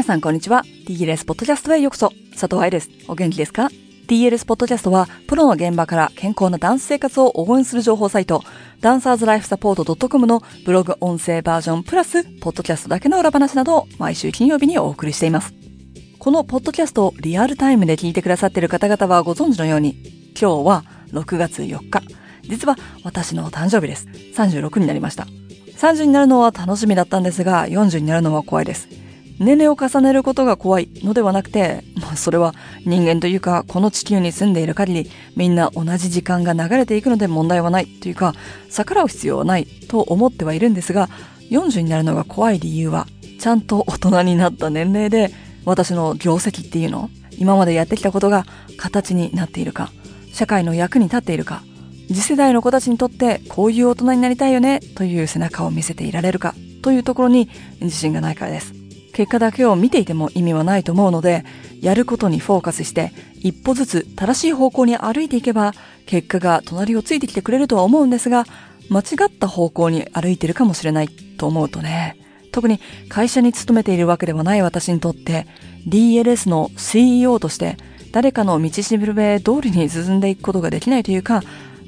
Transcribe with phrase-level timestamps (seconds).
[0.00, 0.62] 皆さんこんにちは。
[0.86, 2.10] TLS ポッドキャストへようこそ。
[2.30, 2.88] 佐藤愛です。
[3.06, 3.68] お元気ですか
[4.08, 8.42] ?TLS ポッドキャストは、プロの現場から健康なダンス生活を応援する情報サイト、
[8.80, 15.52] ダンサーズライフサポート .com のブログ音声バージョンプラス、ポッドキャストだけの裏話などを毎週金曜日にお送りしています。
[16.18, 22.00] このポッドキャストをリアルタイムで聞いてくださっている方々はご存知のように、今日は6月4日。
[22.44, 24.06] 実は私の誕生日です。
[24.34, 25.26] 36になりました。
[25.76, 28.99] 30になるのは楽しみだったんですが、40になるのは怖いです。
[29.40, 32.54] 年齢を重ねることが怖いのではなくて、まあ、それは
[32.84, 38.34] 人間というか、この地球に住んでいる限り、みんな同じ時間が流れていくので問題はないというか、
[38.68, 41.08] 逆らう必要はないと思ってはいるんですが、
[41.50, 43.06] 40になるのが怖い理由は、
[43.40, 45.32] ちゃんと大人になった年齢で、
[45.64, 48.44] 私の業績っていうの今までやってきたことが
[48.76, 49.90] 形になっているか、
[50.34, 51.62] 社会の役に立っているか、
[52.08, 57.48] 次世代の子たちにとってこういう大人になりたいよねという背中を見せていられるかというところに
[57.80, 58.79] 自信がないからです。
[59.12, 61.44] 結果だけを見ていても意味はないと思うので、
[61.80, 65.72] やることにフォーカスして、一歩ずつ正しい方向に歩いていけば、
[66.06, 68.44] 結果が隣をついてきてくれるとは思うんですが、
[68.88, 72.16] 間違った方向に歩いてるかもしれないと思うとね、
[72.52, 75.46] 特に会社に勤めているわけではない私にとって、
[75.86, 77.76] DLS の CEO として、
[78.12, 81.42] 誰かの道しるべ通りに進んでいくことができないというか、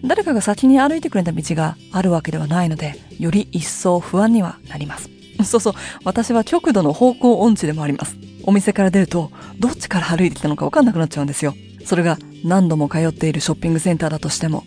[0.05, 5.22] 誰かが先に歩いてくれた道があるわけではないので、より一層不安にはなります。
[5.45, 8.17] そうそう、私は極度の方向音痴でもあります。
[8.45, 11.55] お店から出ると、どっちから歩いてきたのかわかんなくなっちゃうんですよ。
[11.85, 14.65] それが何度も通っているショッピングセンターだとしても。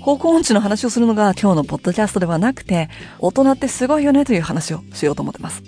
[0.00, 5.62] 方向音痴の話をするのが今日のポッドキャストではなくて、大人ってすごいよねという話をしようと思ってます。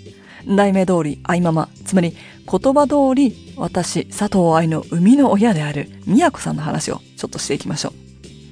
[0.47, 2.15] 題名通り、愛ママ、つまり
[2.49, 8.02] 言葉通り、私、佐藤愛の生みの親である、宮子さんの話をちょっとしていきましょう。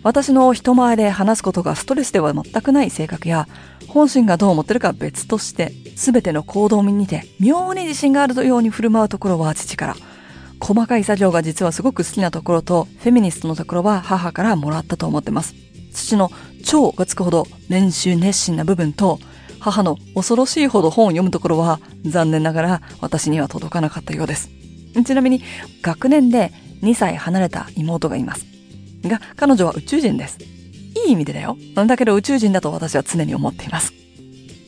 [0.03, 3.47] 私の人前で話すことがストレスでは全くない性格や、
[3.87, 9.95] 本心がどう思ってるか別として、すべての行動を見にて、妙に自信があるように振る舞うところは父から、
[10.59, 15.53] 細かい作業が実はすごく好きなところと、フェミニストのところは母からもらったと思ってます。
[15.93, 16.31] 父の
[16.63, 19.19] 超がつくほど練習熱心な部分と、
[19.59, 24.49] 母の恐ろしいほど本を読むところは、残念ながら私には届かなかったようです。
[25.05, 25.43] ちなみに、
[25.83, 26.51] 学年で
[26.81, 28.50] 2歳離れた妹がいます。
[29.09, 30.37] が、彼女は宇宙人です。
[31.05, 31.57] いい意味でだよ。
[31.75, 33.93] だけど宇宙人だと私は常に思っています。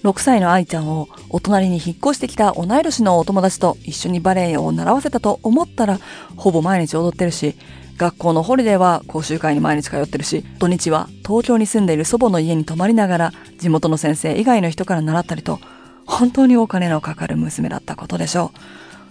[0.04, 6.00] 6歳の愛ちゃんをお隣に引っ越してきた同い年のお友達と一緒にバレエを習わせたと思ったら、
[6.36, 7.56] ほぼ毎日踊ってるし、
[7.98, 15.60] 学校のホリデーは講習会に毎日通ってるし、土日は東京に住んでいる祖母の家に泊まりながら、地元の先生以外の人から習ったりと、
[16.06, 18.52] 本当にお金のかかる娘だったことでしょ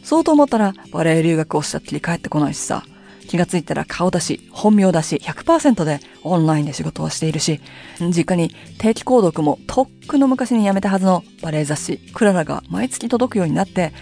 [0.03, 0.07] う。
[0.07, 2.85] そうと思ったら、バレエ留学をしたっきり帰ってこないしさ、
[3.29, 7.61] 気がついたら顔出し、本名出し100%でオンラインで仕事をしているし、
[8.01, 13.93] 実家に定期購読もとっくの昔に辞めたはずのバレエ雑誌、クララが毎月届くようになって、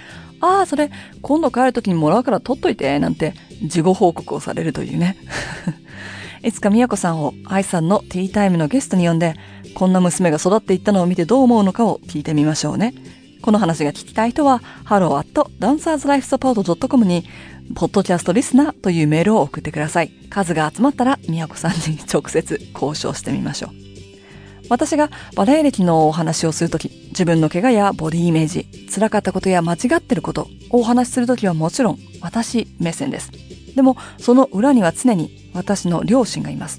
[0.40, 5.16] ああ、それ、今度帰る時にもらうから取っといて、なんて、事後報告をされるというね。
[6.42, 9.34] いつかみやこさんを愛さんのティータイムのゲストに呼んで、
[9.74, 12.94] こんな娘が育っていったのを見てどう思うのかを聞いてみましょうね。
[13.42, 17.24] この話が聞きたい人は、hello.dancerslifesupport.com に
[17.74, 20.10] ポッドキャストリスナーというメールを送ってください。
[20.28, 23.70] 数が集まったら、宮子さんに直接交渉してみましょう。
[24.68, 33.30] 私がバレエ歴のお話をするとき、自分の怪我やボディイメージ、辛かったことや間違ってることをお話しするときはもちろん私目線です。
[33.74, 36.78] でも、その裏には常に私の両親がいます。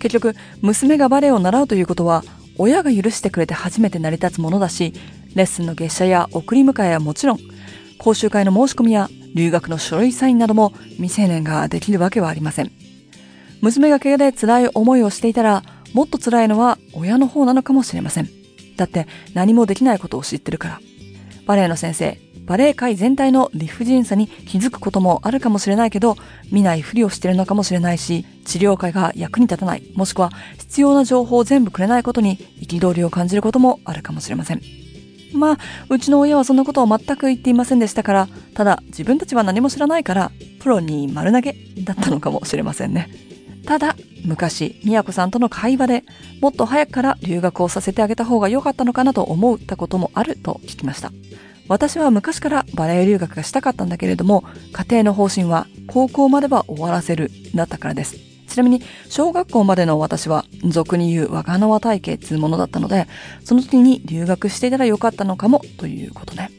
[0.00, 2.22] 結局、娘がバレエを習うということは、
[2.56, 4.92] 親が許してくれて初めて成り立つものだし、
[5.34, 7.38] レッスンの月謝や送り迎えはもちろん、
[7.98, 12.72] 講習会の申し込みや留学の書類サインなども未成年ができるわけはありません。
[13.60, 15.62] 娘が怪我で辛い思いをしていたら、
[15.92, 18.28] もっと辛いのは親の方なのかもしれません。
[18.76, 20.80] だって何もできないことを知ってるから。
[21.46, 26.16] バレエの先生、バレエ界全体の理不尽さに気づくこともあるかもしれないけど、
[26.50, 34.87] 見ないふりをしてるのかもしれないし、治療会が役に立たない、もしくは必要な情報を全部くれないことに憤りを感じることもあるかもしれません。
[35.32, 35.58] まあ、
[35.88, 40.30] うちの親はそんなことを全く言っていませんでしたから、ただ自分たちは何も知らないから、
[40.60, 41.54] プロに丸投げ
[41.84, 43.10] だったのかもしれませんね。
[43.66, 46.04] ただ、昔、宮子さんとの会話で
[46.40, 51.12] もっと早くから留学をさせてあげた方が良かったのかなと思ったこともあると聞きました。
[51.68, 54.42] 私は昔からバレエ留学がしたかったんだけれども、
[54.72, 58.16] 家庭の方針は高校までは終わらせるだったからです。
[58.58, 63.06] ちなみに、小学校までの私は、俗に言う我が縄体系っていうものだったので、
[63.44, 66.50] その時に留学していたらよかったのかも、ということね。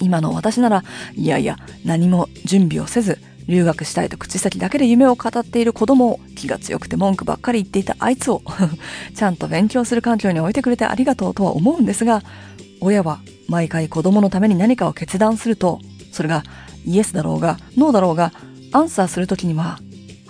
[0.00, 0.82] 今の私なら、
[1.14, 8.40] いやいや、何も準備をせず、留学したいと口先だけで夢を語っている子供を気が強くて文句ばっかり言っていたあいつを
[9.16, 12.22] ちゃんと勉強する環境に置いてくれてありがとうとは思うんですが、
[12.80, 15.78] 親は毎回子供のために何かを決断すると、
[16.10, 16.42] それが
[16.84, 18.32] イエスだろうが、ノーだろうが、
[18.72, 19.78] アンサーするときには、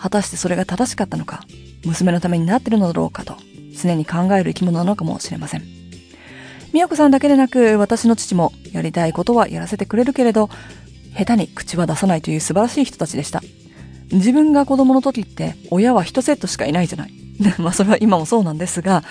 [0.03, 1.45] 果たしてそれが正しかったのか、
[1.85, 3.37] 娘のためになってるのだろうかと、
[3.81, 5.63] 常に考える生き物なのかもしれません。
[6.73, 10.51] 宮子さんだけでなく、私の父もやりたいことはやらせてくれるけれど、
[11.17, 13.43] 下手に口は出さないという素晴らしい人たちでした。
[14.11, 17.13] 自分が子供の時って親は一セットしかいないじゃない。
[17.59, 19.05] まあそれは今もそうなんですが、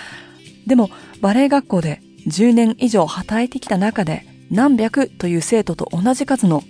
[0.68, 0.90] でも
[1.22, 6.64] バレエ学校で10年以上働いてきた中で何百という生徒と同じ数の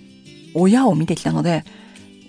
[0.54, 1.64] 親を見てきたので、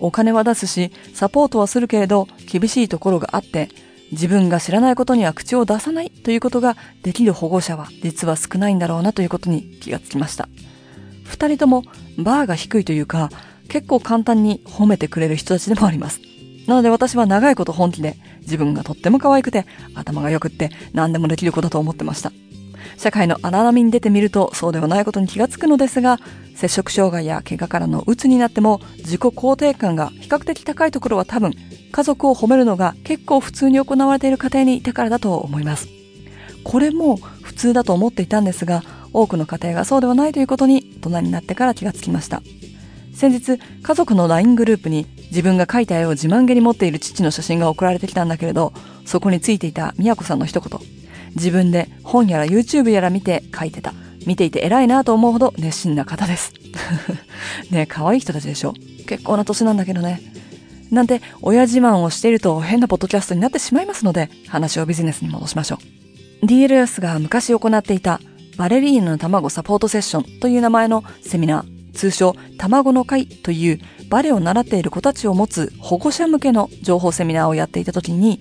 [0.04, 3.70] お金は出すし、サポートはするけれど、厳しいところがあって、
[4.12, 10.48] 自分が知らないことには口を出さないということができる保護者は実は少ないんだろうなということに気がつきました。
[11.24, 11.84] 二人とも
[12.18, 13.30] バーが低いというか、
[13.68, 16.20] 結構簡単に褒めてくれる人たちでもあります。
[16.66, 22.30] なので私は長いこと本気で自分がとっても可愛くて頭が良くって何でもできる子だと思ってました。
[22.96, 26.18] 社会の荒波に出てみるとそうではないことに気がつくのですが、
[26.56, 31.52] 摂食障害や怪我からの鬱になっても自己肯定感が比較的高いところは多分
[31.90, 35.88] 家族を褒めるのが結構普通に行われている家庭にいたからだと思います。
[36.64, 38.82] これも普通だと思っていたんですが、
[39.12, 42.42] 多くの家庭がそうではないということに大人になってから気がつきました。
[43.14, 48.72] 先日、家族の LINE グループに自分が描いた絵を自慢げに持っている父の写真が送られてきたんだけれど、
[49.04, 50.80] そこについていた宮子さんの一言。
[51.34, 53.92] 自分で本やら YouTube やら見て書いてた。
[54.26, 56.52] 見ていて偉いなと思うほど熱心な方です。
[57.70, 58.72] ね可愛い人たちでしょ？
[59.06, 60.20] 結構な年なんだけどね。
[60.90, 65.78] なんて、親自慢をしていると変なポッドキャストになってしまいますので、話をビジネスに戻しましょ
[66.42, 66.46] う。
[66.46, 68.20] DLS が昔行っていた
[68.56, 78.40] バレリーナの卵サポートセッションという名前のセミナー、通称卵の会というバレを習っている子たちを持つ保護者向けの情報セミナーをやっていた時に、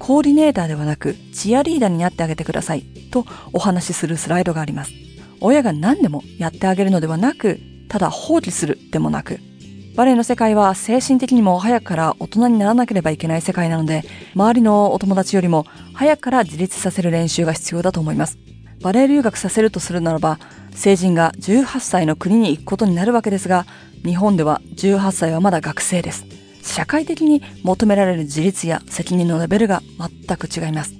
[0.00, 2.82] コーディネーターではなくチアリーダーになってあげてください
[3.12, 4.92] とお話しするスライドがあります。
[5.40, 9.38] 親が何でもやってあげるのではなく、ただ放棄するでもなく、
[9.96, 14.02] バレエの世界は精神的にも早くから大人にならなければいけない世界なので、
[14.34, 18.38] 周りのお友達よりも早くから自立させる練習が必要だと思います。
[18.82, 20.38] バレエ留学させるとするならば、
[20.74, 23.66] 成人が18歳の国に行くことになるわけですが、
[24.04, 26.39] 日本では18歳はまだ学生です。
[26.62, 30.94] 社会的に求められる自立や責任のレベルが全く違います。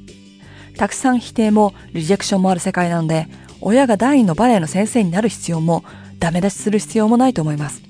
[0.77, 3.27] たくさん否定もリジェクションもある世界なので、
[3.61, 5.85] 親が第二のバレエの先生になる必要も、
[6.19, 7.83] ダメ出しする必要もないと思います。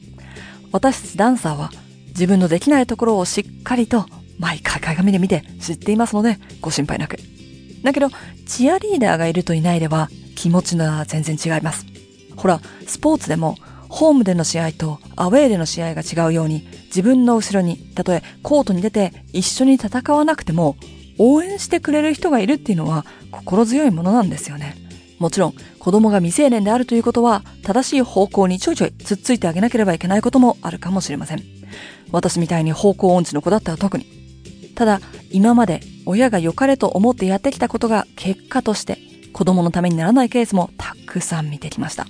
[0.72, 1.70] 私たちダンサーは
[2.08, 4.06] 自分のできないところをしっかりと
[4.38, 7.18] 毎回鏡で見て知っていますのでご心配なく。
[7.82, 8.08] だけど、
[8.46, 11.86] チアリーダーがいるといないでは気持ちが全然違います。
[12.36, 13.56] ほら、スポーツでも
[13.90, 20.76] ホームでの試合とアウェーでの試合が違うように自分の後ろに、たとえコートに出て一緒に戦わなくても
[21.18, 24.76] 応援してくれる人がいるっていうのは心強いものなんですよね。
[25.18, 31.42] もちろん子供が未成年であるということは正しい方向にちょいちょいつっついてあげなければいけないこともあるかもしれません。
[32.12, 34.06] 私みたいに方向音痴の子だったら特に。
[34.76, 35.00] ただ
[35.30, 38.98] 今まで親が良かれと思ってやってきたことが結果として
[39.32, 42.06] 子供のためにならないケースもたくさん見てきました。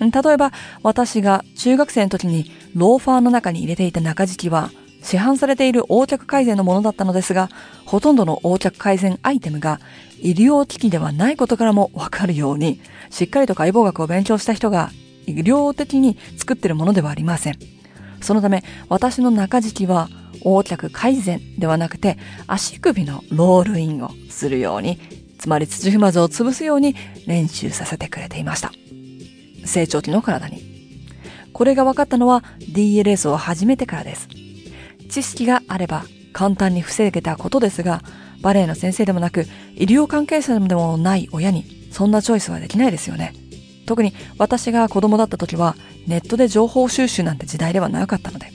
[0.00, 0.52] 例えば
[0.82, 4.70] 私が中学生の時にローファーの中に入れていた中敷きは
[5.04, 7.50] 市販されている横着改善のものだったのですが、
[7.84, 9.78] ほとんどの横着改善アイテムが
[10.18, 14.90] 医療機器ではないことからもわかるように、しっかりと解剖学を勉強した人が
[15.26, 17.58] 医療的に作っているものではありません。
[18.22, 24.98] そのため、私の中敷きは横着改善ではなくて、足首のロールインをするように、
[25.38, 26.96] つまり土踏まずを潰すように
[27.26, 28.72] 練習させてくれていました。
[29.64, 30.62] 成長期の体に。
[31.52, 34.28] これが分かったのは DLS を始めてからです。
[35.08, 38.02] 知識があれば簡単に防げたことですが、
[38.42, 43.32] バレエの先生でもなく、医療関係者でもない親に、そんなチョイスはできないですよね。
[43.86, 48.52] 特に私が子供だった時は、ネットで情報収集なんて時代ではなかったので。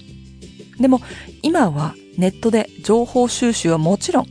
[0.80, 1.02] でも、
[1.42, 4.26] 今はネットで情報収集はもちろん、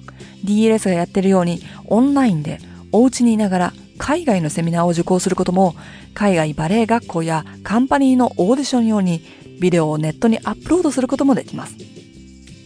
[0.44, 2.60] DLS がやってるように、オンラインで
[2.92, 5.74] お家にいながら海外のセミナーを受講することも、
[6.18, 9.22] 海外バレエ学校やカンパニーのオーディション用に
[9.60, 11.76] ビデオをネットにアップロードすることもできます。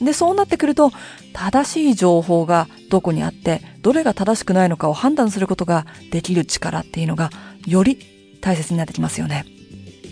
[0.03, 0.91] で、そうなってくると、
[1.35, 7.29] 正しい情報がどこにあって、どれが正しくないのかを判断することができる力っていうのが、
[7.67, 7.99] より
[8.41, 9.45] 大切になってきますよね。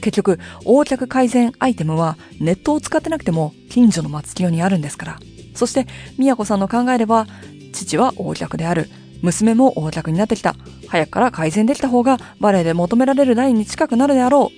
[0.02, 5.18] 結局、横脚改善アイテムはネットを使ってなくても近所の松清にあるんですから。
[5.54, 5.86] そして、
[6.18, 7.26] 宮子さんの考えれば、
[7.72, 8.90] 父は横脚である。
[9.22, 10.54] 娘も横脚になってきた。
[10.88, 14.50] 早くから改善できた方がバレエで求められるラインに近くなるであろ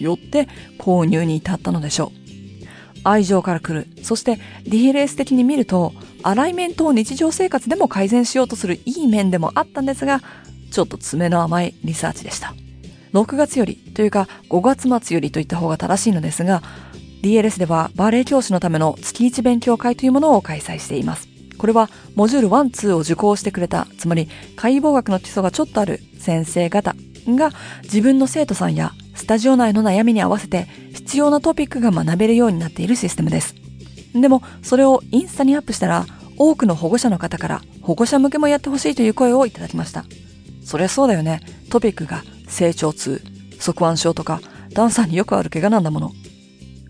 [0.00, 0.02] う。
[0.02, 2.26] よって購入に至ったのでしょう。
[3.04, 3.86] 愛情から来る。
[4.02, 5.92] そして DLS 的に見ると、
[6.22, 10.22] アライメントを日常生活でも改善しようとするいい面でもあったんですが、
[10.72, 12.54] ちょっと爪の甘いリサーチでした。
[13.12, 16.62] 6月よりというか5月末よりといった方が正しいのですが、
[17.22, 21.35] DLS ではバレエ教師のための月1勉強会というものを開催しています。
[21.58, 26.94] これはモジュール1、2を受講してくれた、つまり解剖学の基礎がちょっとある先生方
[27.28, 27.50] が
[27.82, 33.54] 自分の生徒さんやスタジオ内の悩みに合わせて必要なトピックが学べるようになっているシステムです。
[34.14, 36.06] でもそれをインスタにアップしたら
[36.38, 40.04] 多くの保護者の方から保護者向けもやってほしいという声をいただきました。
[40.64, 41.40] そりゃそうだよね。
[41.70, 43.22] トピックが成長痛、
[43.58, 44.40] 側腕症とか
[44.72, 46.12] ダンサーによくある怪我なんだもの。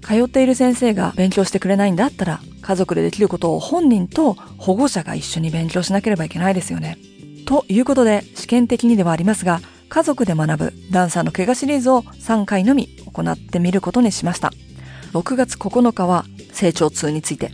[0.02, 6.99] 通っている先生が勉強してくれないんだったら家族でできることを本人と保護者が一緒に勉強しなければいけないですよね。
[7.46, 14.52] ということで試験的にではありますが家族で学ぶダンサーの怪我シリーズを3回のみ行ってみることにしました。
[15.12, 17.52] 6月9日は成長痛について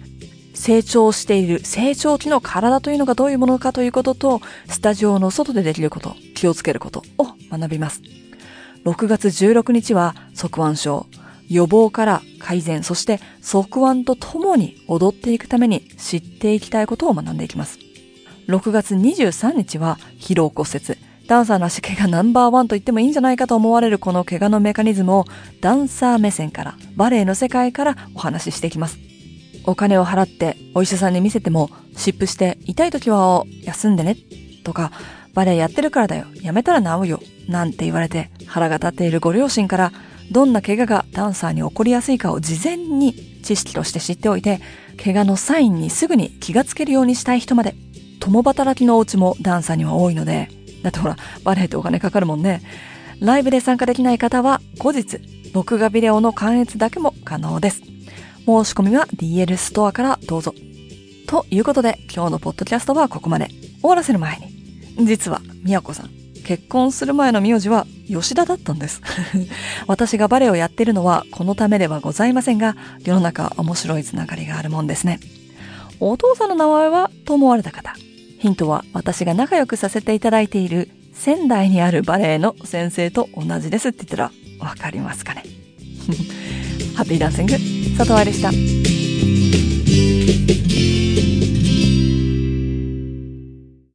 [0.54, 8.00] 成長している成長期の体というのがどういうものかということと、スタジオの外でできること、気をつけることを学びます。
[8.84, 11.06] 6月16日は側腕症、
[11.48, 17.78] 予防から改善、そして側腕とともに踊っていくために知っていきたいことを学んでいきます。
[18.48, 25.24] 6月23日は疲労骨折、ダンサーの足怪我ナンバーワンと言ってもいいんじゃないかと思われるこの怪我のメカニズムを
[25.60, 28.98] ダンサー目線から、バレエの世界からお話ししていきます。
[29.64, 34.16] お金を払ってお医者さんに見せても、湿布して痛い時は休んでね、
[34.64, 34.90] とか、
[35.34, 39.92] バレエやってるからだよ、やめたら治るよ、なんて言われて腹が立っているご両親から、
[40.30, 44.60] どんな怪我がダンサーに起こりやすいかを事前に知識として知っておいて、
[45.02, 47.74] 怪我のサインにすぐに気がつけるようにしたい人まで、
[48.20, 50.48] 共働きのお家もダンサーには多いので、
[50.82, 52.62] だってほら、バレエってお金かかるもんね。
[53.20, 55.18] ライブで参加できない方は後日、
[55.52, 57.78] 録画ビデオの関越だけも可能です。
[57.80, 57.84] 申
[58.64, 60.54] し込みは DL ストアからどうぞ。
[61.26, 63.48] ということで、今日のポッドキャストはここまで。
[63.80, 64.38] 終わらせる前
[64.96, 66.10] に、実は、みやこさん、
[66.52, 69.00] 結婚する前の名字は吉田だったんです。
[69.88, 75.18] 私がバレエをやっているのはこのためではございませんが、世の中面白いつながりがあるもんですね。
[75.98, 77.96] お父さんの名前はと思われた方。
[78.38, 85.44] ヒントは私が仲良くさせていただいている仙台にあるバレエの先生と同じですって言ったらわかりますかね
[86.96, 87.52] ハッピーダンシング
[87.96, 88.50] 佐藤愛でした。